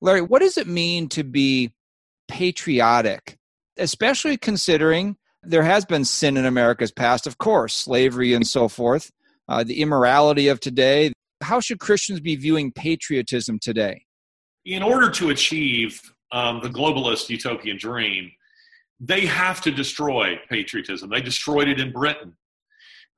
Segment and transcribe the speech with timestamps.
[0.00, 1.72] Larry, what does it mean to be
[2.28, 3.38] patriotic,
[3.78, 9.10] especially considering there has been sin in America's past, of course, slavery and so forth,
[9.48, 11.12] uh, the immorality of today.
[11.42, 14.06] How should Christians be viewing patriotism today?
[14.64, 16.00] In order to achieve
[16.32, 18.30] um, the globalist utopian dream,
[19.00, 21.10] they have to destroy patriotism.
[21.10, 22.34] They destroyed it in Britain.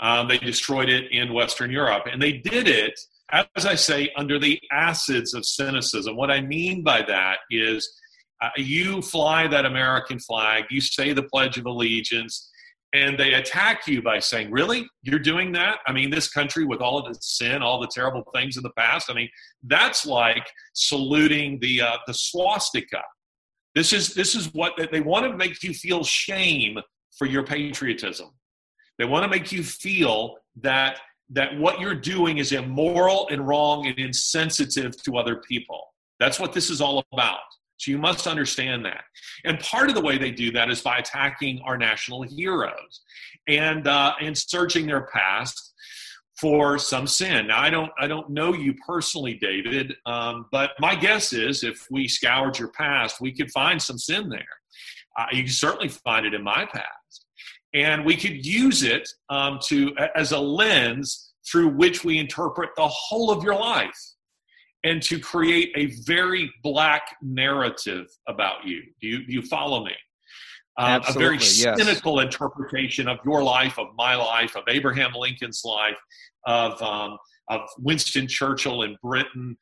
[0.00, 2.04] Um, they destroyed it in Western Europe.
[2.10, 2.98] And they did it,
[3.32, 6.16] as I say, under the acids of cynicism.
[6.16, 7.88] What I mean by that is
[8.42, 12.50] uh, you fly that American flag, you say the Pledge of Allegiance,
[12.92, 14.86] and they attack you by saying, Really?
[15.02, 15.78] You're doing that?
[15.86, 18.70] I mean, this country with all of its sin, all the terrible things in the
[18.76, 19.10] past.
[19.10, 19.28] I mean,
[19.64, 23.02] that's like saluting the, uh, the swastika.
[23.74, 26.78] This is, this is what they want to make you feel shame
[27.18, 28.28] for your patriotism.
[28.98, 31.00] They want to make you feel that,
[31.30, 35.94] that what you're doing is immoral and wrong and insensitive to other people.
[36.20, 37.40] That's what this is all about.
[37.76, 39.04] So you must understand that.
[39.44, 43.00] And part of the way they do that is by attacking our national heroes
[43.48, 45.74] and uh, and searching their past
[46.40, 47.48] for some sin.
[47.48, 51.86] Now I don't I don't know you personally, David, um, but my guess is if
[51.90, 54.46] we scoured your past, we could find some sin there.
[55.18, 57.23] Uh, you can certainly find it in my past,
[57.74, 62.88] and we could use it um, to as a lens through which we interpret the
[62.88, 63.98] whole of your life
[64.84, 68.82] and to create a very black narrative about you.
[69.00, 69.92] Do you, do you follow me?
[70.76, 71.78] Um, a very yes.
[71.78, 75.98] cynical interpretation of your life, of my life, of Abraham Lincoln's life,
[76.46, 77.16] of um,
[77.48, 79.56] of Winston Churchill in Britain,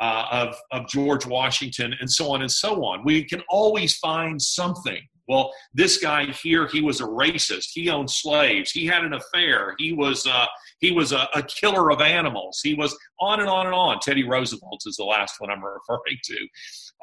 [0.00, 3.04] uh, of of George Washington, and so on and so on.
[3.04, 5.00] We can always find something
[5.32, 7.70] well, this guy here, he was a racist.
[7.72, 8.70] He owned slaves.
[8.70, 9.74] He had an affair.
[9.78, 10.44] He was uh,
[10.80, 12.60] he was a, a, killer of animals.
[12.62, 13.98] He was on and on and on.
[14.00, 16.36] Teddy Roosevelt is the last one I'm referring to.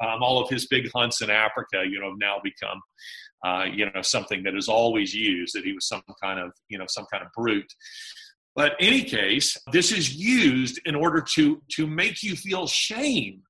[0.06, 2.80] Um, all of his big hunts in Africa, you know, have now become,
[3.44, 5.56] uh, you know, something that is always used.
[5.56, 7.72] That he was some kind of, you know, some kind of brute.
[8.54, 13.42] But in any case, this is used in order to to make you feel shame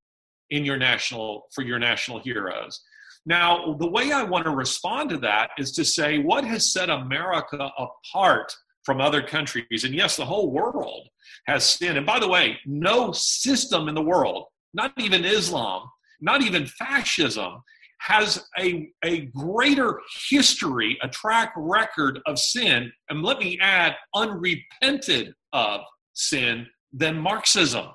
[0.49, 2.81] in your national for your national heroes
[3.26, 6.88] now, the way I want to respond to that is to say, what has set
[6.88, 8.54] America apart
[8.84, 9.84] from other countries?
[9.84, 11.08] And yes, the whole world
[11.47, 11.97] has sin.
[11.97, 15.82] And by the way, no system in the world, not even Islam,
[16.20, 17.62] not even fascism,
[17.98, 25.34] has a, a greater history, a track record of sin, and let me add, unrepented
[25.53, 25.82] of
[26.14, 27.88] sin than Marxism.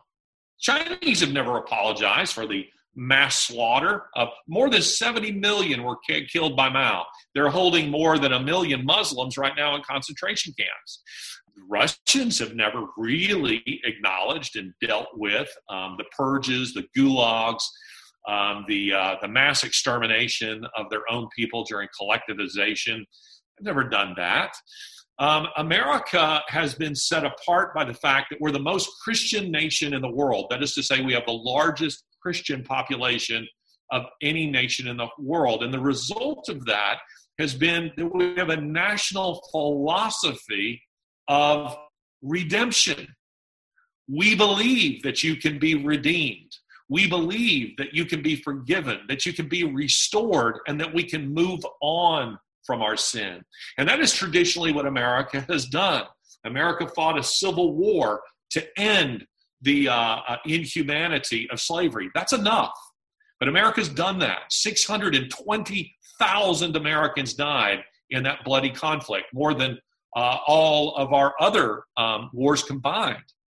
[0.60, 2.66] Chinese have never apologized for the
[2.96, 5.98] mass slaughter of more than 70 million were
[6.32, 7.06] killed by Mao.
[7.34, 11.02] They're holding more than a million Muslims right now in concentration camps.
[11.70, 17.64] Russians have never really acknowledged and dealt with um, the purges, the gulags,
[18.28, 22.98] um, the uh, the mass extermination of their own people during collectivization.
[22.98, 24.52] They've never done that.
[25.18, 29.94] Um, America has been set apart by the fact that we're the most Christian nation
[29.94, 30.48] in the world.
[30.50, 33.48] That is to say, we have the largest Christian population
[33.92, 35.62] of any nation in the world.
[35.62, 36.98] And the result of that
[37.38, 40.82] has been that we have a national philosophy
[41.28, 41.78] of
[42.24, 43.08] redemption.
[44.10, 46.52] We believe that you can be redeemed.
[46.90, 51.04] We believe that you can be forgiven, that you can be restored, and that we
[51.04, 53.44] can move on from our sin.
[53.78, 56.06] And that is traditionally what America has done.
[56.44, 58.22] America fought a civil war
[58.52, 59.26] to end
[59.66, 62.10] the uh, uh, inhumanity of slavery.
[62.16, 62.74] That's enough.
[63.40, 64.44] But America's done that.
[64.50, 69.78] 620,000 Americans died in that bloody conflict, more than
[70.16, 73.18] uh, all of our other um, wars combined.